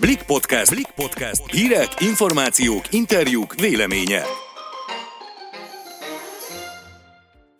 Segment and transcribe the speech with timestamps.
[0.00, 0.70] Blik Podcast.
[0.74, 1.50] Blik Podcast.
[1.50, 4.22] Hírek, információk, interjúk, véleménye.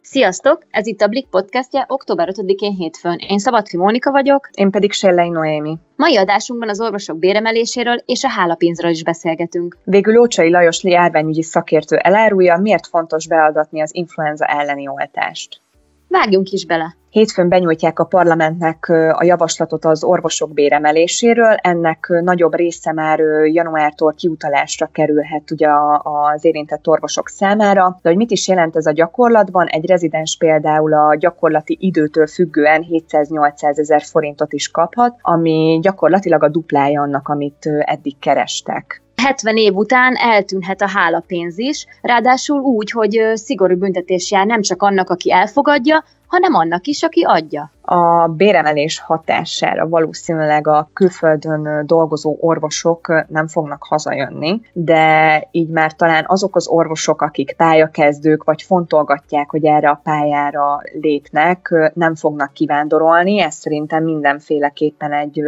[0.02, 0.62] Sziasztok!
[0.70, 3.18] Ez itt a Blik podcastja október 5-én hétfőn.
[3.28, 4.48] Én Szabadfi Mónika vagyok.
[4.54, 5.78] Én pedig Sellei Noémi.
[5.96, 9.78] Mai adásunkban az orvosok béremeléséről és a hálapénzről is beszélgetünk.
[9.84, 15.60] Végül Lócsai Lajos járványügyi szakértő elárulja, miért fontos beadatni az influenza elleni oltást.
[16.08, 16.96] Vágjunk is bele!
[17.10, 21.54] Hétfőn benyújtják a parlamentnek a javaslatot az orvosok béremeléséről.
[21.54, 25.68] Ennek nagyobb része már januártól kiutalásra kerülhet ugye
[26.02, 27.98] az érintett orvosok számára.
[28.02, 29.66] De hogy mit is jelent ez a gyakorlatban?
[29.66, 36.48] Egy rezidens például a gyakorlati időtől függően 700-800 ezer forintot is kaphat, ami gyakorlatilag a
[36.48, 39.02] duplája annak, amit eddig kerestek.
[39.22, 44.82] 70 év után eltűnhet a hálapénz is, ráadásul úgy, hogy szigorú büntetés jár nem csak
[44.82, 52.36] annak, aki elfogadja, hanem annak is, aki adja a béremelés hatására valószínűleg a külföldön dolgozó
[52.40, 59.50] orvosok nem fognak hazajönni, de így már talán azok az orvosok, akik pályakezdők, vagy fontolgatják,
[59.50, 63.40] hogy erre a pályára lépnek, nem fognak kivándorolni.
[63.40, 65.42] Ez szerintem mindenféleképpen egy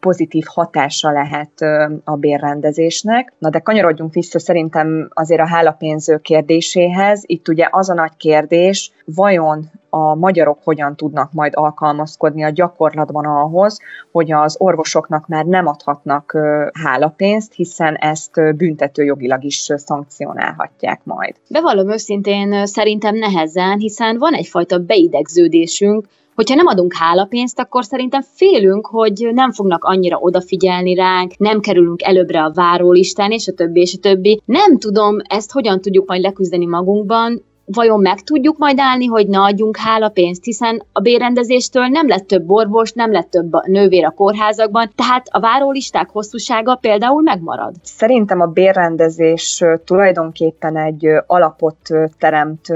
[0.00, 1.60] pozitív hatása lehet
[2.04, 3.32] a bérrendezésnek.
[3.38, 7.22] Na de kanyarodjunk vissza szerintem azért a hálapénző kérdéséhez.
[7.26, 13.24] Itt ugye az a nagy kérdés, vajon a magyarok hogyan tudnak majd alkalmazkodni a gyakorlatban
[13.24, 13.78] ahhoz,
[14.12, 16.38] hogy az orvosoknak már nem adhatnak
[16.84, 21.34] hálapénzt, hiszen ezt büntető jogilag is szankcionálhatják majd.
[21.50, 28.86] Bevallom őszintén szerintem nehezen, hiszen van egyfajta beidegződésünk, hogyha nem adunk hálapénzt, akkor szerintem félünk,
[28.86, 33.94] hogy nem fognak annyira odafigyelni ránk, nem kerülünk előbbre a várólistán, és a többi, és
[33.94, 34.42] a többi.
[34.44, 39.38] Nem tudom, ezt hogyan tudjuk majd leküzdeni magunkban, vajon meg tudjuk majd állni, hogy ne
[39.38, 44.92] adjunk hálapénzt, hiszen a bérrendezéstől nem lett több orvos, nem lett több nővér a kórházakban,
[44.94, 47.74] tehát a várólisták hosszúsága például megmarad.
[47.82, 51.76] Szerintem a bérrendezés tulajdonképpen egy alapot
[52.18, 52.66] teremt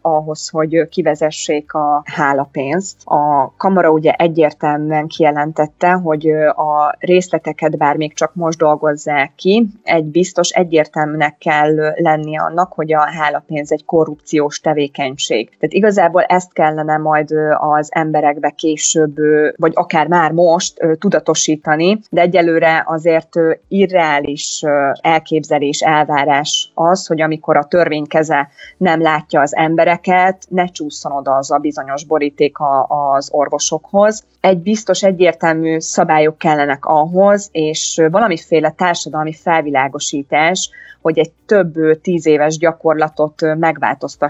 [0.00, 2.96] ahhoz, hogy kivezessék a hálapénzt.
[3.04, 10.04] A kamara ugye egyértelműen kijelentette, hogy a részleteket bár még csak most dolgozzák ki, egy
[10.04, 15.48] biztos egyértelműnek kell lenni annak, hogy a hálapénz egy korrupció korrupciós tevékenység.
[15.48, 19.16] Tehát igazából ezt kellene majd az emberekbe később,
[19.56, 23.34] vagy akár már most tudatosítani, de egyelőre azért
[23.68, 24.62] irreális
[25.00, 31.50] elképzelés, elvárás az, hogy amikor a törvénykeze nem látja az embereket, ne csúszson oda az
[31.50, 32.56] a bizonyos boríték
[32.86, 34.24] az orvosokhoz.
[34.40, 40.70] Egy biztos egyértelmű szabályok kellenek ahhoz, és valamiféle társadalmi felvilágosítás,
[41.02, 43.40] hogy egy több tíz éves gyakorlatot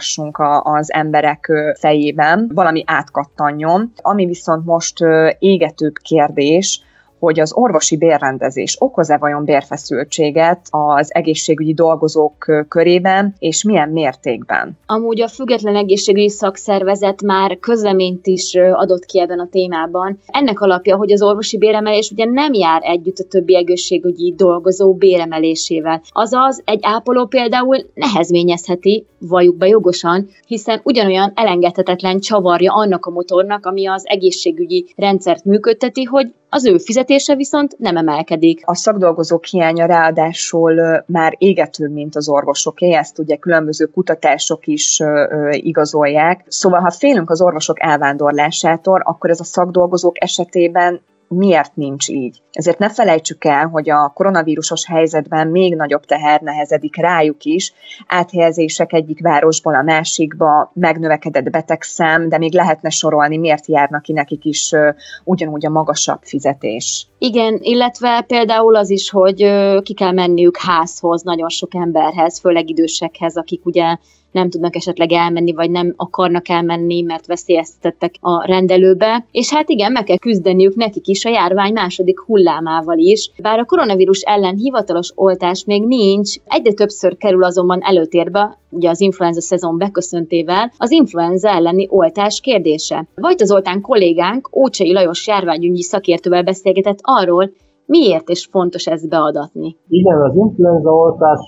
[0.00, 3.92] megváltoztassunk az emberek fejében, valami átkattanjon.
[3.96, 4.98] Ami viszont most
[5.38, 6.80] égetőbb kérdés,
[7.20, 14.78] hogy az orvosi bérrendezés okoz-e vajon bérfeszültséget az egészségügyi dolgozók körében, és milyen mértékben?
[14.86, 20.18] Amúgy a Független Egészségügyi Szakszervezet már közleményt is adott ki ebben a témában.
[20.26, 26.02] Ennek alapja, hogy az orvosi béremelés ugye nem jár együtt a többi egészségügyi dolgozó béremelésével.
[26.10, 33.66] Azaz egy ápoló például nehezményezheti, valljuk be jogosan, hiszen ugyanolyan elengedhetetlen csavarja annak a motornak,
[33.66, 36.78] ami az egészségügyi rendszert működteti, hogy az ő
[37.10, 38.60] fizetése viszont nem emelkedik.
[38.64, 45.02] A szakdolgozók hiánya ráadásul már égető, mint az orvosoké, ezt ugye különböző kutatások is
[45.50, 46.44] igazolják.
[46.48, 51.00] Szóval, ha félünk az orvosok elvándorlásától, akkor ez a szakdolgozók esetében
[51.34, 52.42] miért nincs így.
[52.52, 57.72] Ezért ne felejtsük el, hogy a koronavírusos helyzetben még nagyobb teher nehezedik rájuk is,
[58.06, 64.44] áthelyezések egyik városból a másikba, megnövekedett betegszám, de még lehetne sorolni, miért járnak ki nekik
[64.44, 64.74] is
[65.24, 67.06] ugyanúgy a magasabb fizetés.
[67.18, 69.36] Igen, illetve például az is, hogy
[69.82, 73.96] ki kell menniük házhoz, nagyon sok emberhez, főleg idősekhez, akik ugye
[74.30, 79.26] nem tudnak esetleg elmenni, vagy nem akarnak elmenni, mert veszélyeztettek a rendelőbe.
[79.30, 83.30] És hát igen, meg kell küzdeniük nekik is a járvány második hullámával is.
[83.42, 89.00] Bár a koronavírus ellen hivatalos oltás még nincs, egyre többször kerül azonban előtérbe, ugye az
[89.00, 93.06] influenza szezon beköszöntével, az influenza elleni oltás kérdése.
[93.14, 97.52] Vagy az oltán kollégánk Ócsai Lajos járványügyi szakértővel beszélgetett arról,
[97.96, 99.76] Miért is fontos ezt beadatni?
[99.88, 101.40] Igen, az influenza oltás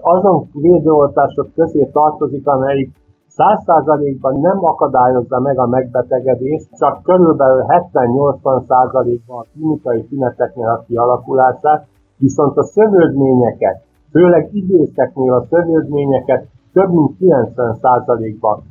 [0.00, 2.90] azon védőoltások közé tartozik, amelyik
[3.36, 11.86] 100%-ban nem akadályozza meg a megbetegedést, csak körülbelül 70-80%-ban a klinikai szüneteknél a kialakulását,
[12.18, 18.62] viszont a szövődményeket, főleg időszeknél a szövődményeket több mint 90%-ban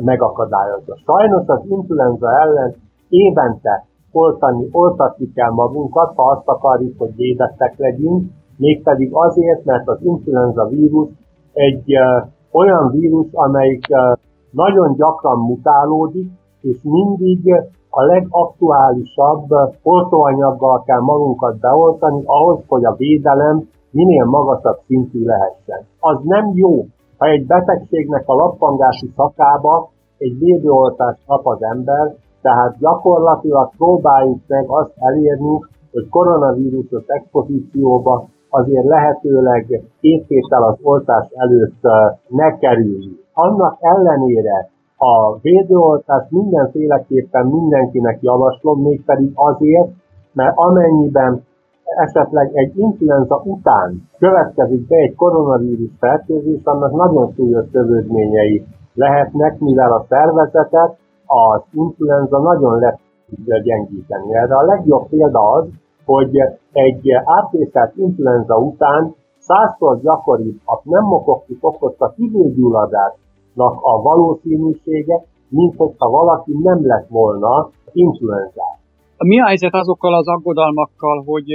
[0.00, 0.96] megakadályozza.
[1.06, 2.74] Sajnos az influenza ellen
[3.08, 3.84] évente
[4.16, 10.66] oltani, oltatni kell magunkat, ha azt akarjuk, hogy védettek legyünk, mégpedig azért, mert az influenza
[10.66, 11.08] vírus
[11.52, 14.18] egy uh, olyan vírus, amelyik uh,
[14.50, 16.30] nagyon gyakran mutálódik,
[16.60, 17.54] és mindig
[17.90, 19.46] a legaktuálisabb
[19.82, 25.86] oltóanyaggal kell magunkat beoltani ahhoz, hogy a védelem minél magasabb szintű lehessen.
[26.00, 26.86] Az nem jó,
[27.18, 32.14] ha egy betegségnek a lappangási szakába egy védőoltást kap az ember,
[32.44, 35.60] tehát gyakorlatilag próbáljuk meg azt elérni,
[35.92, 41.82] hogy koronavírusos expozícióba azért lehetőleg két az oltás előtt
[42.28, 43.12] ne kerülni.
[43.32, 49.88] Annak ellenére a védőoltást mindenféleképpen mindenkinek javaslom, mégpedig azért,
[50.32, 51.42] mert amennyiben
[51.84, 59.92] esetleg egy influenza után következik be egy koronavírus fertőzés, annak nagyon súlyos tövődményei lehetnek, mivel
[59.92, 62.98] a szervezetet az influenza nagyon le
[63.28, 64.34] tudja gyengíteni.
[64.36, 65.66] Erre a legjobb példa az,
[66.04, 66.36] hogy
[66.72, 76.52] egy átvészelt influenza után százszor gyakoribb a pneumokoktik okozta hidőgyulladásnak a valószínűsége, mint hogyha valaki
[76.62, 78.78] nem lett volna influenzás.
[79.18, 81.46] Mi a helyzet azokkal az aggodalmakkal, hogy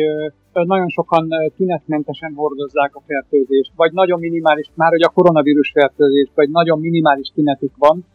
[0.54, 6.50] nagyon sokan tünetmentesen hordozzák a fertőzést, vagy nagyon minimális, már hogy a koronavírus fertőzés, vagy
[6.50, 8.06] nagyon minimális tünetük van.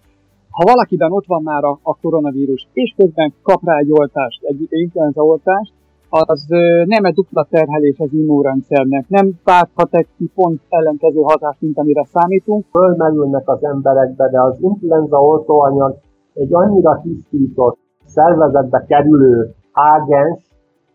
[0.55, 4.67] Ha valakiben ott van már a, a koronavírus, és közben kap rá egy oltást, egy
[4.69, 5.73] influenza oltást,
[6.09, 6.47] az
[6.85, 12.05] nem egy dupla terhelés az immunrendszernek, nem válthat egy ki pont ellenkező hatást, mint amire
[12.05, 12.65] számítunk.
[12.71, 15.97] Fölmerülnek az emberekbe, de az influenza oltóanyag
[16.35, 20.43] egy annyira tisztított, szervezetbe kerülő ágens,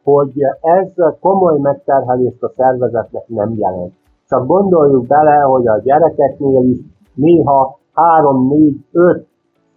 [0.03, 3.93] hogy ez komoly megterhelést a szervezetnek nem jelent.
[4.27, 6.79] Csak gondoljuk bele, hogy a gyerekeknél is
[7.13, 9.23] néha 3-4-5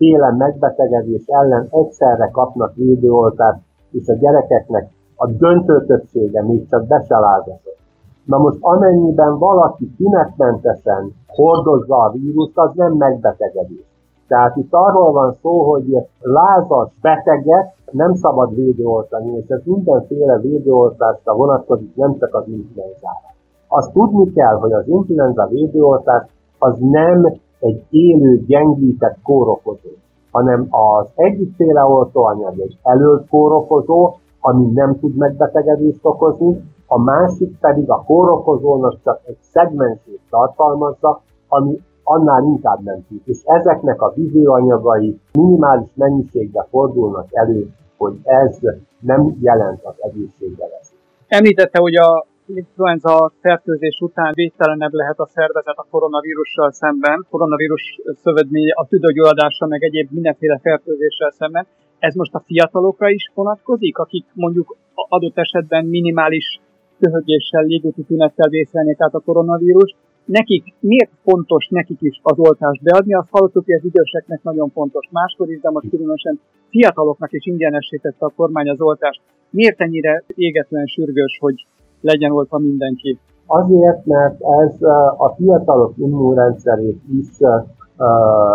[0.03, 3.61] féle megbetegedés ellen egyszerre kapnak védőoltást,
[3.91, 7.79] és a gyerekeknek a döntő többsége még csak be se lázatott.
[8.25, 13.85] Na most amennyiben valaki tünetmentesen hordozza a vírust, az nem megbetegedés.
[14.29, 21.35] Tehát itt arról van szó, hogy lázas beteget nem szabad védőoltani, és ez mindenféle védőoltásra
[21.35, 23.29] vonatkozik, nem csak az influenzára.
[23.69, 26.27] Azt tudni kell, hogy az influenza védőoltás
[26.59, 29.91] az nem egy élő, gyengített kórokozó,
[30.31, 37.91] hanem az egyikféle oltóanyag egy előtt kórokozó, ami nem tud megbetegedést okozni, a másik pedig
[37.91, 43.21] a kórokozónak csak egy szegmensét tartalmazza, ami annál inkább nem tud.
[43.25, 48.59] És ezeknek a vizőanyagai minimális mennyiségbe fordulnak elő, hogy ez
[49.01, 51.01] nem jelent az egészségre veszélyt.
[51.29, 52.27] Említette, hogy a
[52.57, 59.83] influenza fertőzés után védtelenebb lehet a szervezet a koronavírussal szemben, koronavírus szövődmény, a tüdőgyulladása, meg
[59.83, 61.67] egyéb mindenféle fertőzéssel szemben.
[61.99, 66.61] Ez most a fiatalokra is vonatkozik, akik mondjuk adott esetben minimális
[67.01, 69.95] köhögéssel, légúti tünettel vészelnék át a koronavírus.
[70.25, 73.15] Nekik miért fontos nekik is az oltást beadni?
[73.15, 76.41] Azt hallottuk, hogy az időseknek nagyon fontos máskor is, de most különösen
[76.71, 79.21] fiataloknak is ingyenesítette a kormány az oltást.
[79.51, 81.67] Miért ennyire égetően sürgős, hogy
[82.03, 83.19] legyen oltva mindenki?
[83.47, 84.83] Azért, mert ez
[85.17, 87.29] a fiatalok immunrendszerét is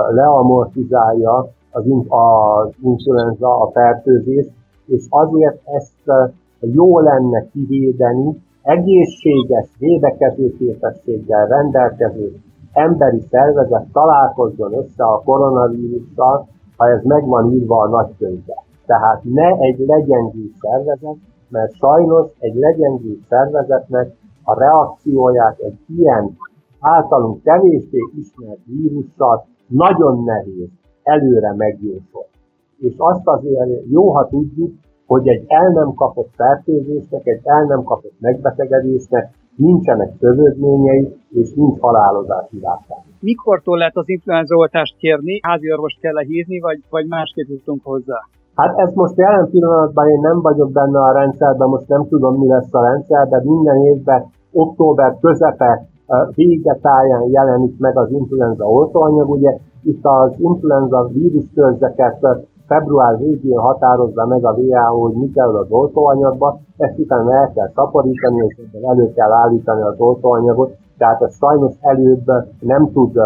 [0.10, 4.46] leamortizálja az, az influenza, a fertőzés,
[4.86, 12.36] és azért ezt jó lenne kivédeni, egészséges, védekezőképességgel rendelkező
[12.74, 18.63] emberi szervezet találkozzon össze a koronavírussal, ha ez meg van írva a nagykönyvbe.
[18.86, 21.16] Tehát ne egy legyengült szervezet,
[21.50, 26.38] mert sajnos egy legyengült szervezetnek a reakcióját egy ilyen
[26.80, 30.70] általunk kevésbé ismert vírussal nagyon nehéz
[31.04, 32.36] előre megjósolni.
[32.77, 34.74] És azt azért jó, ha tudjuk,
[35.06, 41.80] hogy egy el nem kapott fertőzésnek, egy el nem kapott megbetegedésnek nincsenek szövődményei, és nincs
[41.80, 42.98] halálozási rákság.
[43.20, 45.39] Mikortól lehet az influenzaoltást kérni?
[45.42, 48.20] Házi orvost kell hívni, vagy, vagy másképp jutunk hozzá?
[48.58, 52.48] Hát ez most jelen pillanatban én nem vagyok benne a rendszerben, most nem tudom, mi
[52.48, 55.86] lesz a rendszer, de minden évben október közepe
[56.36, 59.30] vége táján jelenik meg az influenza oltóanyag.
[59.30, 62.28] Ugye itt az influenza víruskörzeket
[62.68, 67.70] február végén határozza meg a WHO, hogy mi kell az oltóanyagba, ezt utána el kell
[67.76, 72.26] szaporítani, és elő kell állítani az oltóanyagot, tehát ez sajnos előbb
[72.60, 73.20] nem tud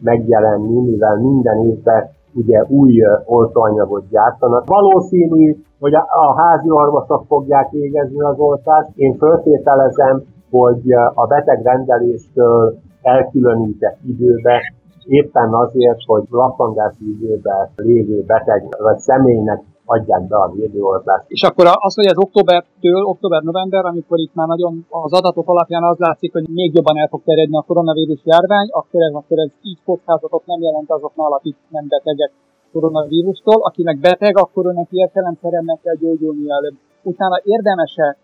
[0.00, 2.92] megjelenni, mivel minden évben ugye új
[3.24, 4.66] oltóanyagot gyártanak.
[4.66, 8.90] Valószínű, hogy a házi orvosok fogják végezni az oltást.
[8.94, 14.60] Én föltételezem, hogy a betegrendeléstől elkülönített időbe
[15.08, 19.62] éppen azért, hogy lappangási időben lévő beteg vagy személynek
[19.94, 21.24] adják be a védőoltást.
[21.28, 25.98] És akkor az, hogy ez októbertől, október-november, amikor itt már nagyon az adatok alapján az
[25.98, 29.78] látszik, hogy még jobban el fog terjedni a koronavírus járvány, akkor ez, akkor ez így
[29.84, 32.32] kockázatot nem jelent azoknál, akik nem betegek
[32.72, 33.62] koronavírustól.
[33.62, 36.76] Aki meg beteg, akkor önnek értelemszerűen meg kell gyógyulni előbb.
[37.02, 38.16] Utána érdemese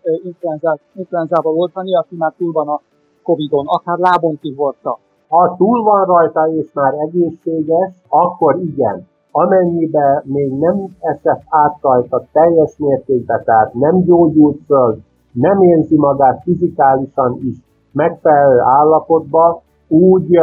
[0.95, 2.81] influenzával oltani, aki már túl van a
[3.23, 4.99] Covid-on, akár lábon kihordta.
[5.27, 9.07] Ha túl van rajta és már egészséges, akkor igen.
[9.37, 14.97] Amennyiben még nem esett át rajta teljes mértékben, tehát nem gyógyult föl,
[15.31, 17.55] nem érzi magát fizikálisan is
[17.91, 20.39] megfelelő állapotban, úgy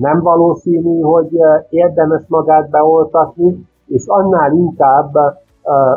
[0.00, 5.14] nem valószínű, hogy érdemes magát beoltatni, és annál inkább,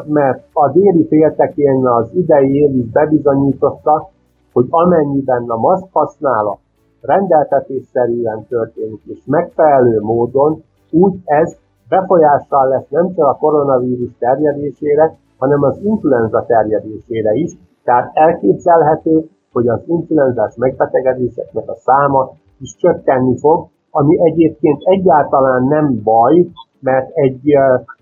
[0.06, 4.10] mert a déli féltekén az idei év is bebizonyította,
[4.54, 6.58] hogy amennyiben a maszk használat
[7.02, 11.58] rendeltetésszerűen történik, és megfelelő módon, úgy ez
[11.90, 17.52] befolyással lesz nem csak a koronavírus terjedésére, hanem az influenza terjedésére is.
[17.84, 26.02] Tehát elképzelhető, hogy az influenzás megbetegedéseknek a száma is csökkenni fog, ami egyébként egyáltalán nem
[26.04, 26.46] baj,
[26.80, 27.54] mert egy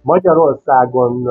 [0.02, 1.28] Magyarországon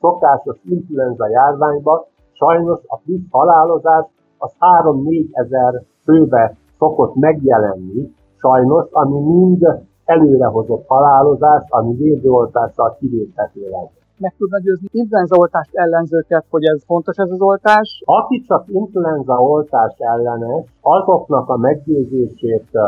[0.00, 4.04] szokásos influenza járványban sajnos a plusz halálozás
[4.38, 4.52] az
[4.84, 9.66] 3-4 ezer főbe szokott megjelenni, sajnos, ami mind
[10.04, 14.02] előrehozott halálozás, ami védőoltással kivéthető lesz.
[14.18, 18.02] Meg tudna győzni influenzaoltást ellenzőket, hogy ez fontos ez az oltás?
[18.04, 22.82] Aki csak influenzaoltás ellenes, azoknak a meggyőzését uh,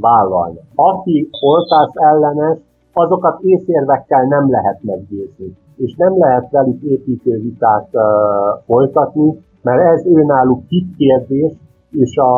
[0.00, 0.60] vállalja.
[0.74, 2.58] Aki oltás ellenes,
[2.92, 8.02] azokat észérvekkel nem lehet meggyőzni, és nem lehet velük építő vitát uh,
[8.66, 10.62] folytatni, mert ez őnáluk
[10.96, 11.52] kérdés,
[11.90, 12.32] és a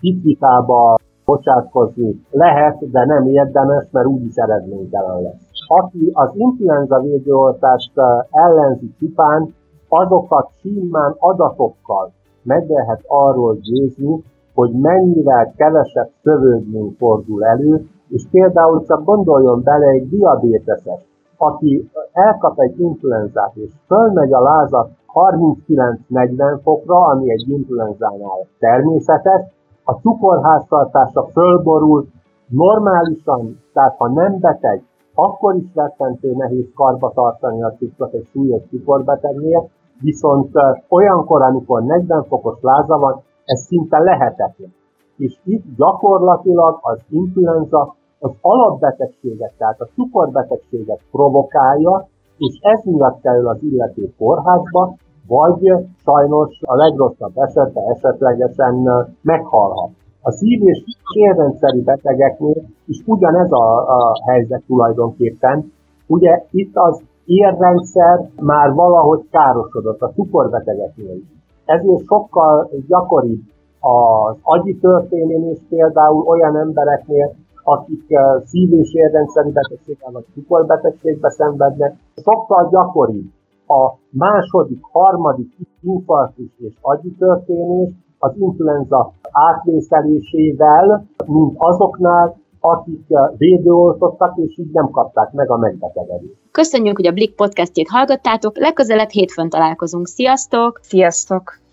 [0.00, 0.95] hitvitába
[1.26, 5.48] bocsátkozni lehet, de nem érdemes, mert úgyis eredménytelen lesz.
[5.68, 7.92] Aki az influenza védőoltást
[8.30, 9.54] ellenzi csupán,
[9.88, 14.22] azokat simán adatokkal meg lehet arról győzni,
[14.54, 21.00] hogy mennyivel kevesebb szövődmény fordul elő, és például csak gondoljon bele egy diabéteses,
[21.36, 29.42] aki elkap egy influenzát, és fölmegy a lázat 39-40 fokra, ami egy influenzánál természetes,
[29.88, 32.06] a cukorháztartása fölborul,
[32.48, 34.82] normálisan, tehát ha nem beteg,
[35.14, 39.68] akkor is rettentő nehéz karba tartani a cukrot egy súlyos cukorbetegnél,
[40.00, 40.50] viszont
[40.88, 44.74] olyankor, amikor 40 fokos láza van, ez szinte lehetetlen.
[45.16, 53.48] És itt gyakorlatilag az influenza az alapbetegséget, tehát a cukorbetegséget provokálja, és ez miatt kerül
[53.48, 54.94] az illető kórházba,
[55.28, 55.72] vagy
[56.04, 58.74] sajnos a legrosszabb esetben esetlegesen
[59.22, 59.90] meghalhat.
[60.20, 60.82] A szív- és
[61.14, 65.72] érrendszeri betegeknél is ugyanez a, a helyzet tulajdonképpen.
[66.06, 71.26] Ugye itt az érrendszer már valahogy károsodott a cukorbetegeknél is.
[71.64, 73.42] Ezért sokkal gyakoribb
[73.80, 82.68] az agyi történés például olyan embereknél, akik szív- és érrendszeri betegséggel vagy cukorbetegségbe szenvednek, sokkal
[82.70, 83.30] gyakoribb
[83.66, 93.06] a második, harmadik infarktus és agyi történés az influenza átvészelésével, mint azoknál, akik
[93.36, 96.36] védőoltottak, és így nem kapták meg a megbetegedést.
[96.50, 100.06] Köszönjük, hogy a Blick podcastjét hallgattátok, legközelebb hétfőn találkozunk.
[100.06, 100.78] Sziasztok!
[100.82, 101.65] Sziasztok!